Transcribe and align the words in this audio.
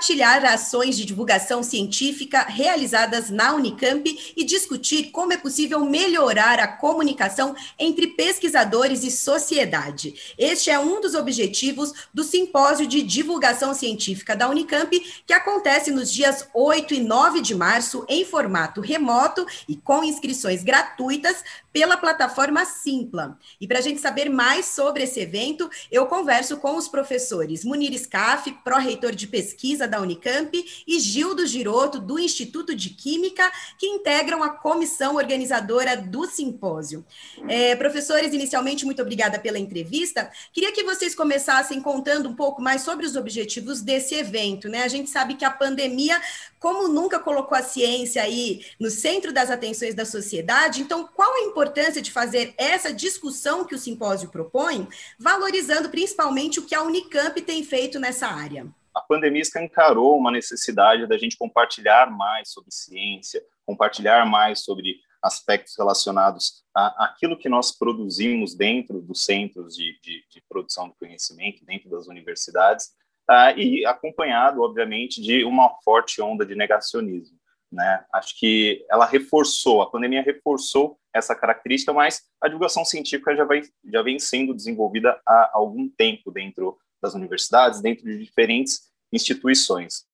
Compartilhar 0.00 0.42
ações 0.46 0.96
de 0.96 1.04
divulgação 1.04 1.62
científica 1.62 2.40
realizadas 2.44 3.28
na 3.28 3.52
Unicamp 3.52 4.32
e 4.34 4.44
discutir 4.44 5.10
como 5.10 5.34
é 5.34 5.36
possível 5.36 5.84
melhorar 5.84 6.58
a 6.58 6.66
comunicação 6.66 7.54
entre 7.78 8.06
pesquisadores 8.06 9.04
e 9.04 9.10
sociedade. 9.10 10.14
Este 10.38 10.70
é 10.70 10.78
um 10.78 11.02
dos 11.02 11.14
objetivos 11.14 11.92
do 12.14 12.24
Simpósio 12.24 12.86
de 12.86 13.02
Divulgação 13.02 13.74
Científica 13.74 14.34
da 14.34 14.48
Unicamp, 14.48 14.98
que 15.26 15.34
acontece 15.34 15.90
nos 15.90 16.10
dias 16.10 16.48
8 16.54 16.94
e 16.94 17.00
9 17.00 17.42
de 17.42 17.54
março 17.54 18.06
em 18.08 18.24
formato 18.24 18.80
remoto 18.80 19.46
e 19.68 19.76
com 19.76 20.02
inscrições 20.02 20.62
gratuitas 20.62 21.44
pela 21.72 21.98
plataforma 21.98 22.64
Simpla. 22.64 23.38
E 23.60 23.66
para 23.66 23.78
a 23.78 23.82
gente 23.82 24.00
saber 24.00 24.30
mais 24.30 24.64
sobre 24.64 25.04
esse 25.04 25.20
evento, 25.20 25.68
eu 25.90 26.06
converso 26.06 26.56
com 26.56 26.76
os 26.76 26.88
professores 26.88 27.64
Munir 27.64 27.96
Scaff, 27.98 28.50
pró-reitor 28.64 29.14
de 29.14 29.26
pesquisa 29.26 29.89
da 29.90 30.00
Unicamp, 30.00 30.50
e 30.86 31.00
Gildo 31.00 31.46
Giroto, 31.46 31.98
do 31.98 32.18
Instituto 32.18 32.74
de 32.74 32.90
Química, 32.90 33.50
que 33.76 33.86
integram 33.86 34.42
a 34.42 34.50
comissão 34.50 35.16
organizadora 35.16 35.96
do 35.96 36.26
simpósio. 36.26 37.04
É, 37.48 37.74
professores, 37.76 38.32
inicialmente, 38.32 38.84
muito 38.84 39.02
obrigada 39.02 39.38
pela 39.38 39.58
entrevista. 39.58 40.30
Queria 40.52 40.72
que 40.72 40.84
vocês 40.84 41.14
começassem 41.14 41.80
contando 41.80 42.28
um 42.28 42.34
pouco 42.34 42.62
mais 42.62 42.82
sobre 42.82 43.04
os 43.04 43.16
objetivos 43.16 43.82
desse 43.82 44.14
evento. 44.14 44.68
Né? 44.68 44.82
A 44.82 44.88
gente 44.88 45.10
sabe 45.10 45.34
que 45.34 45.44
a 45.44 45.50
pandemia 45.50 46.20
como 46.60 46.86
nunca 46.88 47.18
colocou 47.18 47.56
a 47.56 47.62
ciência 47.62 48.22
aí 48.22 48.64
no 48.78 48.90
centro 48.90 49.32
das 49.32 49.50
atenções 49.50 49.94
da 49.94 50.04
sociedade, 50.04 50.82
então 50.82 51.08
qual 51.14 51.34
a 51.34 51.40
importância 51.40 52.02
de 52.02 52.12
fazer 52.12 52.54
essa 52.58 52.92
discussão 52.92 53.64
que 53.64 53.74
o 53.74 53.78
simpósio 53.78 54.28
propõe, 54.28 54.86
valorizando 55.18 55.88
principalmente 55.88 56.60
o 56.60 56.66
que 56.66 56.74
a 56.74 56.82
Unicamp 56.82 57.40
tem 57.40 57.64
feito 57.64 57.98
nessa 57.98 58.26
área? 58.26 58.66
A 58.94 59.00
pandemia 59.00 59.42
escancarou 59.42 60.16
uma 60.18 60.30
necessidade 60.30 61.06
da 61.06 61.16
gente 61.16 61.36
compartilhar 61.36 62.10
mais 62.10 62.50
sobre 62.50 62.72
ciência, 62.72 63.42
compartilhar 63.64 64.26
mais 64.26 64.64
sobre 64.64 65.00
aspectos 65.22 65.74
relacionados 65.76 66.64
àquilo 66.74 67.38
que 67.38 67.48
nós 67.48 67.70
produzimos 67.70 68.54
dentro 68.54 69.00
dos 69.00 69.24
centros 69.24 69.76
de, 69.76 69.98
de, 70.02 70.24
de 70.30 70.42
produção 70.48 70.88
do 70.88 70.94
conhecimento, 70.94 71.64
dentro 71.64 71.90
das 71.90 72.06
universidades, 72.06 72.86
uh, 73.30 73.56
e 73.56 73.84
acompanhado, 73.84 74.62
obviamente, 74.62 75.20
de 75.20 75.44
uma 75.44 75.68
forte 75.84 76.20
onda 76.22 76.44
de 76.44 76.54
negacionismo. 76.54 77.38
Né? 77.70 78.04
Acho 78.12 78.36
que 78.38 78.84
ela 78.90 79.06
reforçou, 79.06 79.82
a 79.82 79.90
pandemia 79.90 80.22
reforçou 80.22 80.98
essa 81.14 81.34
característica, 81.34 81.92
mas 81.92 82.22
a 82.40 82.48
divulgação 82.48 82.84
científica 82.84 83.36
já, 83.36 83.44
vai, 83.44 83.62
já 83.84 84.02
vem 84.02 84.18
sendo 84.18 84.54
desenvolvida 84.54 85.20
há 85.26 85.50
algum 85.52 85.88
tempo 85.88 86.32
dentro 86.32 86.76
das 87.02 87.14
universidades, 87.14 87.80
dentro 87.80 88.04
de 88.04 88.18
diferentes 88.18 88.90
instituições. 89.12 90.04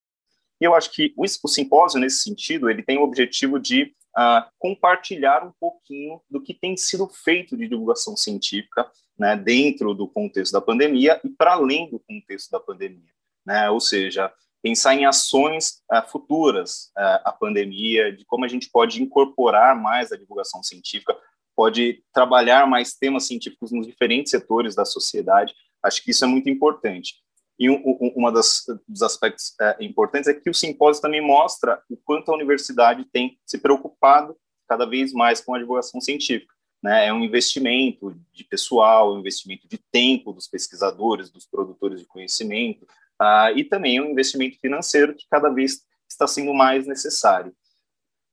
E 0.61 0.65
eu 0.65 0.75
acho 0.75 0.91
que 0.91 1.13
o, 1.17 1.25
o 1.25 1.49
simpósio, 1.49 2.01
nesse 2.01 2.19
sentido, 2.19 2.71
ele 2.71 2.83
tem 2.83 2.99
o 2.99 3.03
objetivo 3.03 3.59
de 3.59 3.95
uh, 4.17 4.49
compartilhar 4.59 5.45
um 5.45 5.53
pouquinho 5.61 6.21
do 6.31 6.43
que 6.43 6.55
tem 6.55 6.77
sido 6.77 7.07
feito 7.09 7.57
de 7.57 7.69
divulgação 7.69 8.17
científica 8.17 8.91
né, 9.19 9.37
dentro 9.37 9.95
do 9.95 10.09
contexto 10.09 10.53
da 10.53 10.61
pandemia 10.61 11.21
e 11.23 11.29
para 11.29 11.53
além 11.53 11.91
do 11.91 12.01
contexto 12.01 12.51
da 12.51 12.61
pandemia. 12.61 13.13
Né? 13.45 13.69
Ou 13.71 13.81
seja, 13.81 14.33
pensar 14.63 14.95
em 14.95 15.05
ações 15.05 15.83
uh, 15.93 16.09
futuras 16.09 16.91
uh, 16.97 17.21
à 17.25 17.33
pandemia, 17.39 18.13
de 18.13 18.25
como 18.25 18.45
a 18.45 18.49
gente 18.49 18.71
pode 18.71 19.03
incorporar 19.03 19.81
mais 19.81 20.11
a 20.11 20.17
divulgação 20.17 20.63
científica, 20.63 21.17
pode 21.55 22.03
trabalhar 22.13 22.67
mais 22.67 22.95
temas 22.95 23.27
científicos 23.27 23.73
nos 23.73 23.87
diferentes 23.87 24.31
setores 24.31 24.75
da 24.75 24.85
sociedade. 24.85 25.55
Acho 25.87 26.03
que 26.03 26.11
isso 26.11 26.25
é 26.25 26.29
muito 26.29 26.49
importante. 26.49 27.15
E 27.59 27.71
um, 27.71 27.83
um 27.85 28.13
uma 28.17 28.31
das 28.31 28.65
dos 28.87 29.03
aspectos 29.03 29.55
uh, 29.61 29.83
importantes 29.83 30.29
é 30.29 30.35
que 30.35 30.51
o 30.51 30.55
simpósio 30.55 31.01
também 31.01 31.21
mostra 31.21 31.83
o 31.89 31.97
quanto 31.97 32.31
a 32.31 32.35
universidade 32.35 33.05
tem 33.13 33.39
se 33.47 33.59
preocupado 33.59 34.37
cada 34.69 34.85
vez 34.85 35.13
mais 35.13 35.41
com 35.41 35.55
a 35.55 35.59
divulgação 35.59 36.01
científica 36.01 36.57
né, 36.83 37.07
é 37.07 37.13
um 37.13 37.25
investimento 37.25 38.17
de 38.33 38.45
pessoal, 38.45 39.15
um 39.15 39.19
investimento 39.19 39.67
de 39.67 39.79
tempo 39.91 40.33
dos 40.33 40.47
pesquisadores, 40.47 41.31
dos 41.31 41.45
produtores 41.45 42.01
de 42.01 42.07
conhecimento, 42.07 42.85
uh, 43.21 43.57
e 43.57 43.65
também 43.65 44.01
um 44.01 44.11
investimento 44.11 44.59
financeiro 44.61 45.15
que 45.15 45.27
cada 45.29 45.49
vez 45.49 45.83
está 46.09 46.27
sendo 46.27 46.55
mais 46.55 46.87
necessário. 46.87 47.53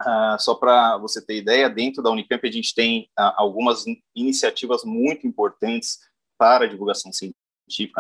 Uh, 0.02 0.38
só 0.40 0.54
para 0.54 0.98
você 0.98 1.20
ter 1.26 1.38
ideia, 1.38 1.70
dentro 1.70 2.04
da 2.04 2.12
Unicamp 2.12 2.48
a 2.48 2.52
gente 2.52 2.76
tem 2.76 3.10
uh, 3.18 3.34
algumas 3.38 3.86
iniciativas 4.16 4.84
muito 4.84 5.26
importantes 5.26 6.00
para 6.38 6.66
a 6.66 6.68
divulgação 6.68 7.12
científica, 7.12 7.43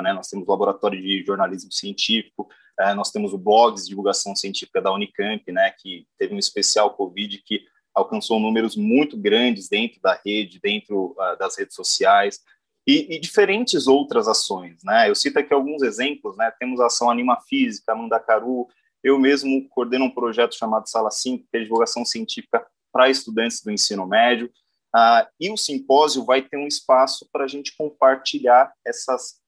né? 0.02 0.14
Nós 0.14 0.28
temos 0.28 0.48
o 0.48 0.52
laboratório 0.52 1.02
de 1.02 1.24
jornalismo 1.26 1.72
científico, 1.72 2.50
uh, 2.80 2.96
nós 2.96 3.12
temos 3.12 3.34
o 3.34 3.38
blogs 3.38 3.84
de 3.84 3.90
divulgação 3.90 4.36
científica 4.36 4.82
da 4.82 4.94
Unicamp, 4.94 5.44
né? 5.52 5.72
Que 5.72 6.06
teve 6.18 6.34
um 6.34 6.40
especial 6.40 6.94
Covid 6.96 7.38
que 7.40 7.66
alcançou 7.94 8.40
números 8.40 8.76
muito 8.76 9.16
grandes 9.16 9.70
dentro 9.70 10.02
da 10.02 10.20
rede, 10.26 10.60
dentro 10.62 11.16
uh, 11.18 11.38
das 11.38 11.58
redes 11.58 11.76
sociais, 11.76 12.40
e, 12.88 13.16
e, 13.16 13.20
diferentes 13.20 13.88
outras 13.88 14.28
ações. 14.28 14.84
Né? 14.84 15.10
Eu 15.10 15.16
cito 15.16 15.40
aqui 15.40 15.54
alguns 15.54 15.82
exemplos, 15.82 16.36
né? 16.36 16.52
temos 16.60 16.80
a 16.82 16.88
ação 16.88 17.10
Anima 17.10 17.40
Física, 17.48 17.96
Mandacaru, 17.96 18.68
eu 19.04 19.20
mesmo 19.20 19.68
coordeno 19.70 20.06
um 20.06 20.10
projeto 20.12 20.56
chamado 20.56 20.90
Sala 20.90 21.12
5, 21.12 21.46
que 21.52 21.58
é 21.58 21.62
divulgação 21.62 22.06
científica 22.06 22.66
para 22.92 23.10
estudantes 23.10 23.62
do 23.62 23.72
ensino 23.72 24.08
médio, 24.08 24.48
uh, 24.96 25.28
e 25.40 25.50
o 25.52 25.58
simpósio 25.58 26.24
vai 26.24 26.42
ter 26.42 26.58
um 26.58 26.68
espaço 26.68 27.28
para 27.32 27.44
a 27.44 27.48
gente 27.48 27.76
compartilhar 27.76 28.72
essas 28.86 29.42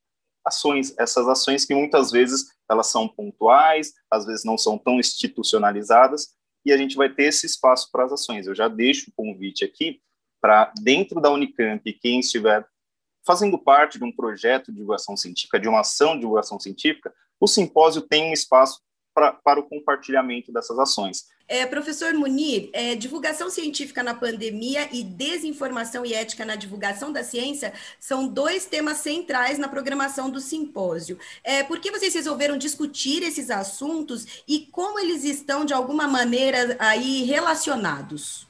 ações, 0.46 0.94
essas 0.98 1.28
ações 1.28 1.66
que 1.66 1.74
muitas 1.74 2.12
vezes 2.12 2.54
elas 2.70 2.88
são 2.88 3.08
pontuais, 3.08 3.94
às 4.10 4.26
vezes 4.26 4.46
não 4.46 4.58
são 4.58 4.78
tão 4.78 5.00
institucionalizadas, 5.00 6.36
e 6.66 6.72
a 6.72 6.78
gente 6.78 6.96
vai 6.96 7.10
ter 7.10 7.26
esse 7.26 7.46
espaço 7.46 7.90
para 7.92 8.06
as 8.06 8.12
ações. 8.12 8.48
Eu 8.48 8.56
já 8.56 8.68
deixo 8.68 9.10
o 9.10 9.14
convite 9.14 9.64
aqui 9.64 10.02
para, 10.42 10.72
dentro 10.82 11.20
da 11.20 11.32
Unicamp, 11.32 11.92
quem 11.94 12.20
estiver 12.20 12.66
fazendo 13.26 13.58
parte 13.58 13.98
de 13.98 14.04
um 14.04 14.12
projeto 14.12 14.68
de 14.68 14.78
divulgação 14.78 15.18
científica, 15.18 15.60
de 15.60 15.68
uma 15.68 15.80
ação 15.80 16.14
de 16.14 16.22
divulgação 16.22 16.60
científica, 16.60 17.14
o 17.40 17.48
simpósio 17.48 18.02
tem 18.04 18.30
um 18.30 18.34
espaço 18.34 18.82
pra, 19.16 19.32
para 19.32 19.60
o 19.60 19.64
compartilhamento 19.64 20.52
dessas 20.52 20.78
ações. 20.78 21.34
É, 21.48 21.66
professor 21.66 22.14
Munir, 22.14 22.70
é, 22.74 22.96
divulgação 22.96 23.50
científica 23.50 24.04
na 24.04 24.14
pandemia 24.14 24.90
e 24.92 25.04
desinformação 25.04 26.06
e 26.06 26.14
ética 26.14 26.44
na 26.44 26.56
divulgação 26.56 27.14
da 27.14 27.24
ciência 27.24 27.72
são 28.00 28.28
dois 28.28 28.66
temas 28.66 28.98
centrais 28.98 29.58
na 29.58 29.68
programação 29.68 30.30
do 30.30 30.42
simpósio. 30.42 31.18
É, 31.44 31.64
por 31.64 31.80
que 31.80 31.92
vocês 31.92 32.14
resolveram 32.14 32.58
discutir 32.58 33.24
esses 33.24 33.50
assuntos 33.50 34.44
e 34.48 34.68
como 34.72 35.00
eles 35.00 35.24
estão, 35.24 35.64
de 35.64 35.74
alguma 35.74 36.08
maneira, 36.08 36.76
aí 36.80 37.24
relacionados? 37.24 38.48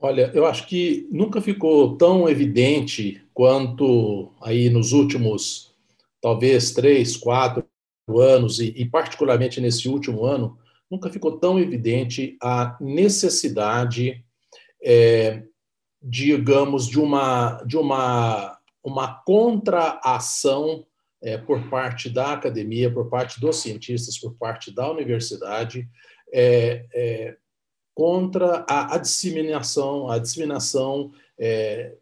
Olha, 0.00 0.30
eu 0.34 0.46
acho 0.46 0.66
que 0.66 1.06
nunca 1.12 1.42
ficou 1.42 1.94
tão 1.98 2.26
evidente 2.26 3.22
quanto 3.34 4.32
aí 4.40 4.70
nos 4.70 4.92
últimos, 4.92 5.74
talvez, 6.22 6.72
três, 6.72 7.18
quatro 7.18 7.69
anos, 8.18 8.58
e, 8.58 8.72
e 8.76 8.84
particularmente 8.84 9.60
nesse 9.60 9.88
último 9.88 10.24
ano, 10.24 10.58
nunca 10.90 11.10
ficou 11.10 11.38
tão 11.38 11.58
evidente 11.58 12.36
a 12.42 12.76
necessidade, 12.80 14.24
é, 14.82 15.44
digamos, 16.02 16.88
de 16.88 16.98
uma, 16.98 17.62
de 17.64 17.76
uma, 17.76 18.58
uma 18.82 19.22
contra-ação 19.22 20.84
é, 21.22 21.36
por 21.36 21.68
parte 21.68 22.08
da 22.08 22.32
academia, 22.32 22.92
por 22.92 23.08
parte 23.08 23.40
dos 23.40 23.56
cientistas, 23.56 24.18
por 24.18 24.34
parte 24.34 24.74
da 24.74 24.90
universidade, 24.90 25.88
é, 26.32 26.86
é 26.92 27.36
contra 27.94 28.64
a, 28.68 28.94
a, 28.94 28.98
disseminação, 28.98 30.10
a 30.10 30.18
disseminação 30.18 31.12
é, 31.38 31.94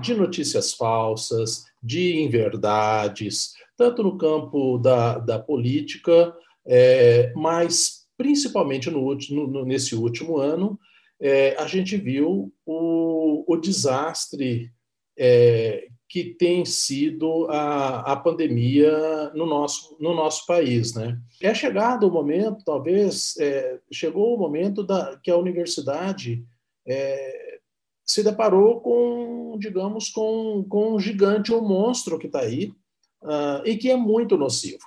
de 0.00 0.14
notícias 0.14 0.72
falsas, 0.72 1.66
de 1.82 2.22
inverdades, 2.22 3.52
tanto 3.82 4.04
no 4.04 4.16
campo 4.16 4.78
da, 4.78 5.18
da 5.18 5.38
política, 5.40 6.32
é, 6.64 7.32
mas 7.34 8.06
principalmente 8.16 8.88
no, 8.88 9.18
no, 9.30 9.64
nesse 9.64 9.96
último 9.96 10.38
ano, 10.38 10.78
é, 11.20 11.56
a 11.58 11.66
gente 11.66 11.96
viu 11.96 12.52
o, 12.64 13.44
o 13.52 13.56
desastre 13.56 14.70
é, 15.18 15.88
que 16.08 16.22
tem 16.22 16.64
sido 16.64 17.48
a, 17.50 18.12
a 18.12 18.16
pandemia 18.16 19.32
no 19.34 19.46
nosso, 19.46 19.96
no 19.98 20.14
nosso 20.14 20.46
país. 20.46 20.94
Né? 20.94 21.18
É 21.40 21.52
chegado 21.52 22.06
o 22.06 22.12
momento, 22.12 22.64
talvez, 22.64 23.36
é, 23.40 23.80
chegou 23.90 24.36
o 24.36 24.38
momento 24.38 24.84
da, 24.84 25.18
que 25.24 25.30
a 25.30 25.36
universidade 25.36 26.44
é, 26.86 27.58
se 28.06 28.22
deparou 28.22 28.80
com, 28.80 29.56
digamos, 29.58 30.08
com, 30.08 30.64
com 30.68 30.94
um 30.94 31.00
gigante, 31.00 31.52
um 31.52 31.66
monstro 31.66 32.16
que 32.16 32.26
está 32.26 32.40
aí, 32.40 32.72
uh, 33.22 33.66
e 33.66 33.76
que 33.76 33.90
é 33.90 33.96
muito 33.96 34.36
nocivo. 34.36 34.84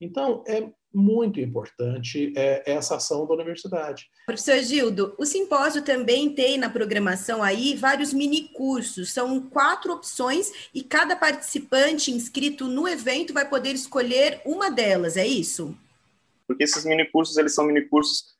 Então, 0.00 0.42
é 0.46 0.70
muito 0.94 1.40
importante 1.40 2.32
é, 2.36 2.62
essa 2.70 2.96
ação 2.96 3.26
da 3.26 3.34
universidade. 3.34 4.08
Professor 4.26 4.58
Gildo, 4.58 5.14
o 5.18 5.26
simpósio 5.26 5.82
também 5.82 6.32
tem 6.32 6.56
na 6.56 6.70
programação 6.70 7.42
aí 7.42 7.74
vários 7.74 8.12
mini 8.12 8.48
cursos, 8.48 9.12
são 9.12 9.40
quatro 9.48 9.92
opções 9.92 10.52
e 10.72 10.84
cada 10.84 11.16
participante 11.16 12.12
inscrito 12.12 12.68
no 12.68 12.86
evento 12.86 13.34
vai 13.34 13.48
poder 13.48 13.72
escolher 13.72 14.40
uma 14.44 14.70
delas, 14.70 15.16
é 15.16 15.26
isso? 15.26 15.76
Porque 16.46 16.62
esses 16.62 16.84
mini 16.84 17.10
cursos, 17.10 17.36
eles 17.36 17.54
são 17.54 17.64
mini 17.64 17.82
cursos 17.82 18.34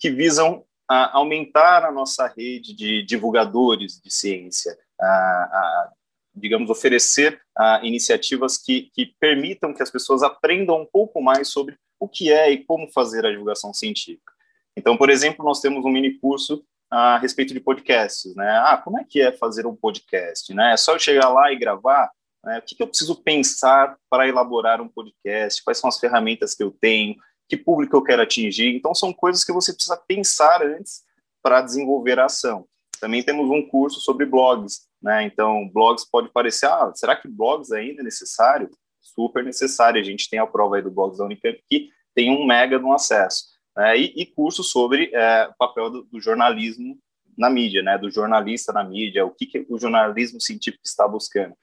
que 0.00 0.10
visam 0.10 0.64
a 0.88 1.18
aumentar 1.18 1.84
a 1.84 1.90
nossa 1.90 2.28
rede 2.28 2.72
de 2.72 3.02
divulgadores 3.02 4.00
de 4.00 4.12
ciência, 4.12 4.78
a, 5.00 5.06
a 5.06 5.92
digamos, 6.36 6.68
oferecer 6.68 7.40
a, 7.56 7.80
iniciativas 7.82 8.58
que, 8.58 8.90
que 8.94 9.14
permitam 9.18 9.72
que 9.72 9.82
as 9.82 9.90
pessoas 9.90 10.22
aprendam 10.22 10.82
um 10.82 10.86
pouco 10.86 11.22
mais 11.22 11.48
sobre 11.48 11.76
o 11.98 12.06
que 12.06 12.30
é 12.30 12.50
e 12.50 12.64
como 12.64 12.92
fazer 12.92 13.24
a 13.24 13.30
divulgação 13.30 13.72
científica. 13.72 14.32
Então, 14.76 14.96
por 14.96 15.08
exemplo, 15.08 15.44
nós 15.44 15.60
temos 15.60 15.84
um 15.84 15.90
mini 15.90 16.18
curso 16.18 16.62
a 16.90 17.18
respeito 17.18 17.54
de 17.54 17.60
podcasts, 17.60 18.34
né? 18.36 18.48
Ah, 18.64 18.76
como 18.76 19.00
é 19.00 19.04
que 19.04 19.20
é 19.20 19.32
fazer 19.32 19.66
um 19.66 19.74
podcast, 19.74 20.52
né? 20.54 20.74
É 20.74 20.76
só 20.76 20.92
eu 20.92 20.98
chegar 20.98 21.28
lá 21.30 21.50
e 21.50 21.58
gravar? 21.58 22.10
Né? 22.44 22.58
O 22.58 22.62
que, 22.62 22.74
que 22.74 22.82
eu 22.82 22.86
preciso 22.86 23.16
pensar 23.22 23.96
para 24.08 24.28
elaborar 24.28 24.80
um 24.80 24.88
podcast? 24.88 25.64
Quais 25.64 25.78
são 25.78 25.88
as 25.88 25.98
ferramentas 25.98 26.54
que 26.54 26.62
eu 26.62 26.70
tenho? 26.70 27.16
Que 27.48 27.56
público 27.56 27.96
eu 27.96 28.02
quero 28.02 28.22
atingir? 28.22 28.74
Então, 28.74 28.94
são 28.94 29.12
coisas 29.12 29.42
que 29.42 29.52
você 29.52 29.72
precisa 29.72 29.96
pensar 29.96 30.62
antes 30.62 31.02
para 31.42 31.62
desenvolver 31.62 32.20
a 32.20 32.26
ação. 32.26 32.66
Também 33.06 33.22
temos 33.22 33.48
um 33.48 33.62
curso 33.62 34.00
sobre 34.00 34.26
blogs, 34.26 34.88
né? 35.00 35.22
Então, 35.22 35.68
blogs 35.68 36.04
pode 36.04 36.28
parecer, 36.32 36.66
ah, 36.66 36.90
será 36.92 37.14
que 37.14 37.28
blogs 37.28 37.70
ainda 37.70 38.00
é 38.00 38.04
necessário? 38.04 38.68
super 39.00 39.44
necessária. 39.44 40.00
A 40.00 40.04
gente 40.04 40.28
tem 40.28 40.40
a 40.40 40.46
prova 40.48 40.74
aí 40.74 40.82
do 40.82 40.90
Blogs 40.90 41.18
da 41.18 41.24
Unicamp 41.24 41.56
que 41.70 41.90
tem 42.12 42.36
um 42.36 42.44
mega 42.44 42.80
no 42.80 42.92
acesso. 42.92 43.44
Né? 43.76 43.96
E, 43.96 44.12
e 44.16 44.26
cursos 44.26 44.72
sobre 44.72 45.14
é, 45.14 45.46
o 45.46 45.54
papel 45.56 45.88
do, 45.88 46.02
do, 46.02 46.20
jornalismo 46.20 46.98
na 47.38 47.48
mídia, 47.48 47.80
né? 47.80 47.96
do 47.96 48.10
jornalista 48.10 48.72
na 48.72 48.82
mídia, 48.82 49.24
o 49.24 49.30
que, 49.30 49.46
que 49.46 49.64
o 49.68 49.78
jornalismo 49.78 50.40
científico 50.40 50.82
está 50.84 51.06
buscando. 51.06 51.54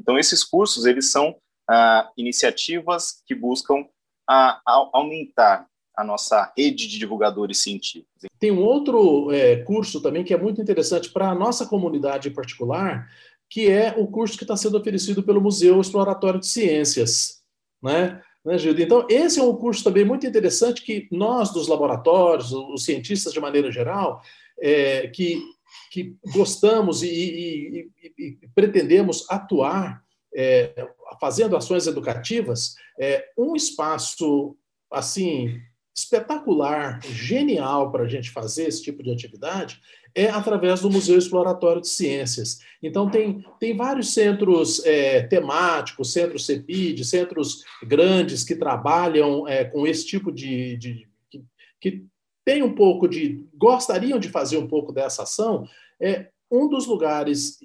Então, 0.00 0.18
esses 0.18 0.42
cursos, 0.42 0.86
eles 0.86 1.12
são 1.12 1.36
ah, 1.68 2.10
iniciativas 2.16 3.22
que 3.26 3.34
buscam 3.34 3.86
a, 4.26 4.62
a 4.66 4.88
aumentar 4.94 5.66
a 5.96 6.04
nossa 6.04 6.52
rede 6.56 6.86
de 6.86 6.98
divulgadores 6.98 7.58
científicos. 7.58 8.28
Tem 8.38 8.50
um 8.50 8.62
outro 8.62 9.32
é, 9.32 9.56
curso 9.56 10.00
também 10.00 10.22
que 10.22 10.34
é 10.34 10.36
muito 10.36 10.60
interessante 10.60 11.10
para 11.10 11.30
a 11.30 11.34
nossa 11.34 11.66
comunidade 11.66 12.28
em 12.28 12.32
particular, 12.32 13.08
que 13.48 13.70
é 13.70 13.94
o 13.96 14.06
curso 14.06 14.36
que 14.36 14.44
está 14.44 14.56
sendo 14.56 14.76
oferecido 14.76 15.22
pelo 15.22 15.40
Museu 15.40 15.80
Exploratório 15.80 16.40
de 16.40 16.46
Ciências, 16.46 17.42
né? 17.82 18.20
né 18.44 18.58
Gilda? 18.58 18.82
Então, 18.82 19.06
esse 19.08 19.40
é 19.40 19.42
um 19.42 19.56
curso 19.56 19.82
também 19.82 20.04
muito 20.04 20.26
interessante 20.26 20.82
que 20.82 21.08
nós, 21.10 21.50
dos 21.52 21.68
laboratórios, 21.68 22.52
os 22.52 22.84
cientistas 22.84 23.32
de 23.32 23.40
maneira 23.40 23.70
geral, 23.72 24.20
é, 24.60 25.08
que, 25.08 25.42
que 25.90 26.16
gostamos 26.34 27.02
e, 27.02 27.08
e, 27.08 27.90
e, 28.02 28.38
e 28.42 28.48
pretendemos 28.54 29.24
atuar 29.30 30.04
é, 30.34 30.74
fazendo 31.18 31.56
ações 31.56 31.86
educativas, 31.86 32.74
é, 33.00 33.24
um 33.38 33.56
espaço 33.56 34.56
assim 34.90 35.60
espetacular, 35.96 37.00
genial 37.02 37.90
para 37.90 38.04
a 38.04 38.08
gente 38.08 38.30
fazer 38.30 38.68
esse 38.68 38.82
tipo 38.82 39.02
de 39.02 39.10
atividade 39.10 39.80
é 40.14 40.28
através 40.28 40.80
do 40.80 40.90
Museu 40.90 41.18
Exploratório 41.18 41.80
de 41.80 41.88
Ciências. 41.88 42.58
Então, 42.82 43.10
tem, 43.10 43.44
tem 43.58 43.76
vários 43.76 44.12
centros 44.12 44.84
é, 44.84 45.22
temáticos, 45.22 46.12
centros 46.12 46.46
CEPID, 46.46 47.04
centros 47.04 47.64
grandes 47.82 48.44
que 48.44 48.54
trabalham 48.54 49.48
é, 49.48 49.64
com 49.64 49.86
esse 49.86 50.06
tipo 50.06 50.32
de. 50.32 50.76
de 50.76 51.08
que, 51.30 51.44
que 51.80 52.04
tem 52.44 52.62
um 52.62 52.74
pouco 52.74 53.06
de. 53.08 53.44
gostariam 53.54 54.18
de 54.18 54.28
fazer 54.28 54.58
um 54.58 54.68
pouco 54.68 54.92
dessa 54.92 55.24
ação. 55.24 55.68
É, 56.00 56.28
um 56.50 56.68
dos 56.68 56.86
lugares 56.86 57.58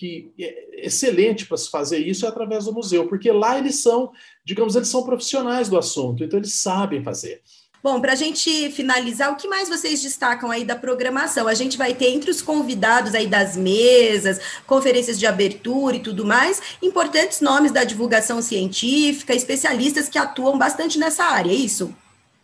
que 0.00 0.32
é 0.40 0.86
excelente 0.86 1.44
para 1.44 1.58
se 1.58 1.70
fazer 1.70 1.98
isso 1.98 2.24
é 2.24 2.28
através 2.30 2.64
do 2.64 2.72
museu, 2.72 3.06
porque 3.06 3.30
lá 3.30 3.58
eles 3.58 3.82
são, 3.82 4.10
digamos, 4.42 4.74
eles 4.74 4.88
são 4.88 5.04
profissionais 5.04 5.68
do 5.68 5.76
assunto, 5.76 6.24
então 6.24 6.38
eles 6.38 6.54
sabem 6.54 7.04
fazer. 7.04 7.42
Bom, 7.82 8.00
para 8.00 8.12
a 8.12 8.16
gente 8.16 8.70
finalizar, 8.70 9.30
o 9.30 9.36
que 9.36 9.46
mais 9.46 9.68
vocês 9.68 10.02
destacam 10.02 10.50
aí 10.50 10.64
da 10.64 10.74
programação? 10.74 11.46
A 11.46 11.52
gente 11.52 11.76
vai 11.76 11.92
ter 11.92 12.08
entre 12.08 12.30
os 12.30 12.40
convidados 12.40 13.14
aí 13.14 13.26
das 13.26 13.58
mesas, 13.58 14.62
conferências 14.66 15.18
de 15.18 15.26
abertura 15.26 15.96
e 15.96 16.00
tudo 16.00 16.24
mais, 16.24 16.78
importantes 16.82 17.42
nomes 17.42 17.70
da 17.70 17.84
divulgação 17.84 18.40
científica, 18.40 19.34
especialistas 19.34 20.08
que 20.08 20.18
atuam 20.18 20.56
bastante 20.56 20.98
nessa 20.98 21.24
área, 21.24 21.50
é 21.50 21.54
isso? 21.54 21.94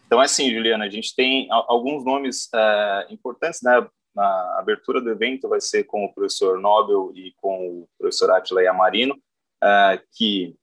Então, 0.06 0.20
é 0.20 0.26
assim, 0.26 0.50
Juliana, 0.52 0.84
a 0.84 0.90
gente 0.90 1.14
tem 1.16 1.48
alguns 1.50 2.04
nomes 2.04 2.48
é, 2.54 3.06
importantes, 3.10 3.60
né? 3.62 3.86
A 4.16 4.58
abertura 4.58 5.00
do 5.00 5.10
evento 5.10 5.48
vai 5.48 5.60
ser 5.60 5.84
com 5.84 6.04
o 6.04 6.12
professor 6.12 6.58
Nobel 6.58 7.12
e 7.14 7.34
com 7.36 7.80
o 7.80 7.88
professor 7.98 8.30
Atila 8.30 8.62
Yamarino, 8.62 9.16
é, 9.62 10.00
que, 10.12 10.56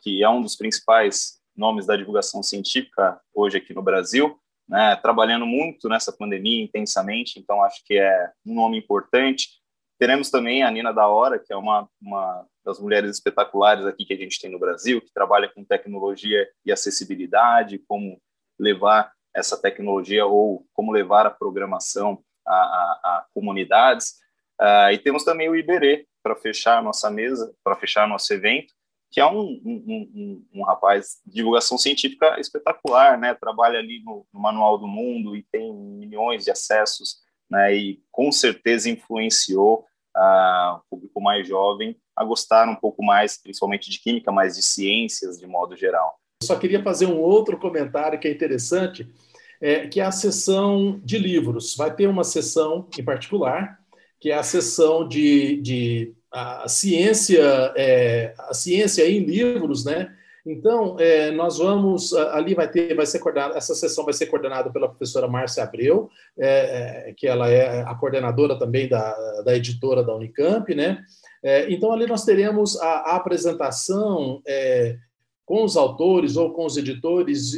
que 0.00 0.22
é 0.22 0.28
um 0.28 0.40
dos 0.40 0.56
principais 0.56 1.40
nomes 1.56 1.86
da 1.86 1.96
divulgação 1.96 2.42
científica 2.42 3.20
hoje 3.34 3.58
aqui 3.58 3.74
no 3.74 3.82
Brasil, 3.82 4.38
né, 4.68 4.96
trabalhando 4.96 5.44
muito 5.44 5.88
nessa 5.88 6.12
pandemia 6.12 6.62
intensamente, 6.62 7.38
então 7.38 7.62
acho 7.62 7.84
que 7.84 7.98
é 7.98 8.30
um 8.46 8.54
nome 8.54 8.78
importante. 8.78 9.60
Teremos 9.98 10.30
também 10.30 10.62
a 10.62 10.70
Nina 10.70 10.92
da 10.92 11.08
Hora, 11.08 11.38
que 11.38 11.52
é 11.52 11.56
uma, 11.56 11.88
uma 12.00 12.46
das 12.64 12.78
mulheres 12.78 13.10
espetaculares 13.10 13.84
aqui 13.84 14.04
que 14.04 14.14
a 14.14 14.16
gente 14.16 14.40
tem 14.40 14.50
no 14.50 14.58
Brasil, 14.58 15.00
que 15.00 15.12
trabalha 15.12 15.48
com 15.48 15.64
tecnologia 15.64 16.48
e 16.64 16.72
acessibilidade, 16.72 17.82
como 17.86 18.20
levar 18.58 19.12
essa 19.34 19.60
tecnologia 19.60 20.24
ou 20.24 20.64
como 20.72 20.92
levar 20.92 21.26
a 21.26 21.30
programação 21.30 22.22
a, 22.50 22.54
a, 22.54 23.00
a 23.04 23.26
comunidades. 23.34 24.14
Uh, 24.60 24.92
e 24.92 24.98
temos 24.98 25.24
também 25.24 25.48
o 25.48 25.56
Iberê 25.56 26.06
para 26.22 26.36
fechar 26.36 26.78
a 26.78 26.82
nossa 26.82 27.10
mesa, 27.10 27.54
para 27.64 27.76
fechar 27.76 28.06
nosso 28.06 28.32
evento, 28.32 28.74
que 29.10 29.20
é 29.20 29.26
um, 29.26 29.60
um, 29.64 29.84
um, 30.14 30.46
um, 30.54 30.64
rapaz 30.64 31.20
de 31.26 31.34
divulgação 31.34 31.76
científica 31.76 32.38
espetacular, 32.38 33.18
né? 33.18 33.34
Trabalha 33.34 33.78
ali 33.78 34.02
no, 34.04 34.26
no, 34.32 34.40
Manual 34.40 34.78
do 34.78 34.86
Mundo 34.86 35.34
e 35.34 35.44
tem 35.50 35.72
milhões 35.74 36.44
de 36.44 36.50
acessos, 36.50 37.16
né? 37.50 37.74
E 37.74 38.00
com 38.12 38.30
certeza 38.30 38.88
influenciou 38.88 39.84
uh, 40.16 40.76
o 40.76 40.82
público 40.90 41.20
mais 41.20 41.48
jovem 41.48 41.96
a 42.14 42.24
gostar 42.24 42.68
um 42.68 42.76
pouco 42.76 43.02
mais, 43.02 43.40
principalmente 43.40 43.90
de 43.90 43.98
química, 43.98 44.30
mas 44.30 44.56
de 44.56 44.62
ciências 44.62 45.38
de 45.38 45.46
modo 45.46 45.76
geral. 45.76 46.20
Só 46.42 46.56
queria 46.56 46.82
fazer 46.82 47.06
um 47.06 47.18
outro 47.18 47.58
comentário 47.58 48.18
que 48.18 48.28
é 48.28 48.30
interessante, 48.30 49.12
é, 49.60 49.86
que 49.86 50.00
é 50.00 50.04
a 50.04 50.12
sessão 50.12 51.00
de 51.04 51.18
livros. 51.18 51.76
Vai 51.76 51.94
ter 51.94 52.06
uma 52.06 52.24
sessão 52.24 52.88
em 52.98 53.04
particular, 53.04 53.78
que 54.18 54.30
é 54.30 54.34
a 54.34 54.42
sessão 54.42 55.06
de, 55.06 55.60
de 55.60 56.14
a 56.32 56.68
ciência, 56.68 57.72
é, 57.76 58.34
a 58.38 58.54
ciência 58.54 59.08
em 59.08 59.20
livros, 59.20 59.84
né? 59.84 60.14
Então, 60.46 60.96
é, 60.98 61.30
nós 61.30 61.58
vamos, 61.58 62.14
ali 62.14 62.54
vai 62.54 62.68
ter, 62.70 62.94
vai 62.94 63.04
ser 63.04 63.18
coordenada, 63.18 63.56
essa 63.58 63.74
sessão 63.74 64.04
vai 64.04 64.14
ser 64.14 64.26
coordenada 64.26 64.70
pela 64.70 64.88
professora 64.88 65.28
Márcia 65.28 65.62
Abreu, 65.62 66.08
é, 66.38 67.08
é, 67.08 67.14
que 67.14 67.26
ela 67.26 67.50
é 67.50 67.82
a 67.82 67.94
coordenadora 67.94 68.58
também 68.58 68.88
da, 68.88 69.12
da 69.42 69.54
editora 69.54 70.02
da 70.02 70.14
Unicamp, 70.14 70.74
né? 70.74 71.04
É, 71.42 71.70
então, 71.70 71.92
ali 71.92 72.06
nós 72.06 72.24
teremos 72.24 72.80
a, 72.80 72.86
a 72.86 73.16
apresentação 73.16 74.40
é, 74.46 74.96
com 75.44 75.64
os 75.64 75.76
autores 75.76 76.36
ou 76.36 76.52
com 76.52 76.64
os 76.64 76.76
editores 76.76 77.52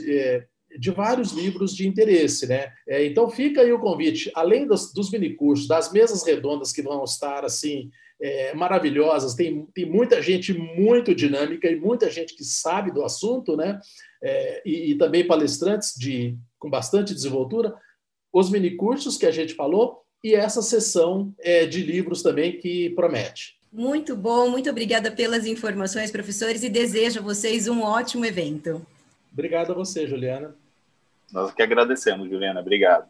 de 0.79 0.91
vários 0.91 1.33
livros 1.33 1.75
de 1.75 1.87
interesse, 1.87 2.47
né? 2.47 2.73
então, 3.05 3.29
fica 3.29 3.61
aí 3.61 3.73
o 3.73 3.79
convite, 3.79 4.31
além 4.35 4.67
dos, 4.67 4.93
dos 4.93 5.11
minicursos, 5.11 5.69
das 5.69 5.93
mesas 5.93 6.25
redondas 6.25 6.73
que 6.73 6.83
vão 6.83 7.05
estar, 7.05 7.45
assim, 7.45 7.91
é, 8.23 8.55
maravilhosas, 8.55 9.35
tem, 9.35 9.67
tem 9.75 9.85
muita 9.85 10.23
gente 10.23 10.55
muito 10.55 11.12
dinâmica 11.12 11.69
e 11.69 11.75
muita 11.75 12.09
gente 12.09 12.37
que 12.37 12.45
sabe 12.45 12.93
do 12.93 13.05
assunto, 13.05 13.57
né? 13.57 13.81
É, 14.23 14.62
e, 14.64 14.93
e, 14.93 14.95
também 14.95 15.26
palestrantes 15.26 15.93
de, 15.99 16.38
com 16.57 16.71
bastante 16.71 17.12
desenvoltura, 17.12 17.75
os 18.33 18.49
minicursos 18.49 19.19
que 19.19 19.26
a 19.26 19.33
gente 19.33 19.55
falou 19.55 20.02
e 20.23 20.37
essa 20.37 20.62
sessão 20.62 21.35
é, 21.41 21.67
de 21.67 21.83
livros 21.83 22.23
também 22.23 22.59
que 22.59 22.91
promete. 22.91 23.59
Muito 23.73 24.14
bom, 24.14 24.49
muito 24.49 24.71
obrigada 24.71 25.11
pelas 25.11 25.45
informações, 25.45 26.12
professores, 26.12 26.62
e 26.62 26.69
desejo 26.69 27.19
a 27.19 27.23
vocês 27.23 27.67
um 27.67 27.83
ótimo 27.83 28.25
evento. 28.25 28.87
Obrigado 29.33 29.73
a 29.73 29.75
você, 29.75 30.07
Juliana. 30.07 30.55
Nós 31.32 31.52
que 31.52 31.62
agradecemos, 31.62 32.28
Juliana. 32.28 32.60
Obrigado. 32.60 33.08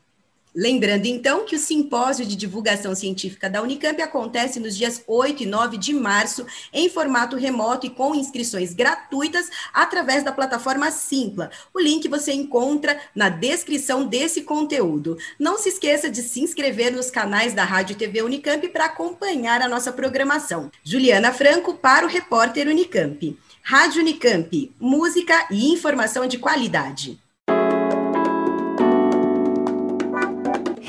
Lembrando, 0.55 1.07
então, 1.07 1.47
que 1.47 1.57
o 1.57 1.59
simpósio 1.59 2.27
de 2.27 2.37
divulgação 2.37 2.95
científica 2.95 3.49
da 3.49 3.63
Unicamp 3.63 4.01
acontece 4.03 4.61
nos 4.61 4.77
dias 4.77 5.03
8 5.07 5.45
e 5.45 5.47
9 5.47 5.79
de 5.79 5.95
março, 5.95 6.45
em 6.71 6.91
formato 6.91 7.37
remoto 7.37 7.87
e 7.87 7.91
com 7.91 8.15
inscrições 8.15 8.75
gratuitas 8.75 9.49
através 9.73 10.23
da 10.23 10.31
plataforma 10.31 10.91
Simpla. 10.91 11.51
O 11.73 11.81
link 11.81 12.07
você 12.07 12.35
encontra 12.35 13.01
na 13.15 13.31
descrição 13.31 14.05
desse 14.05 14.43
conteúdo. 14.43 15.17
Não 15.39 15.57
se 15.57 15.71
esqueça 15.71 16.11
de 16.11 16.21
se 16.21 16.43
inscrever 16.43 16.93
nos 16.93 17.11
canais 17.11 17.55
da 17.55 17.65
Rádio 17.65 17.97
TV 17.97 18.21
Unicamp 18.21 18.69
para 18.69 18.85
acompanhar 18.85 19.63
a 19.63 19.69
nossa 19.69 19.91
programação. 19.91 20.71
Juliana 20.85 21.33
Franco 21.33 21.73
para 21.73 22.05
o 22.05 22.11
repórter 22.11 22.69
Unicamp. 22.69 23.39
Rádio 23.63 24.03
Unicamp, 24.03 24.71
música 24.79 25.47
e 25.51 25.73
informação 25.73 26.27
de 26.27 26.37
qualidade. 26.37 27.22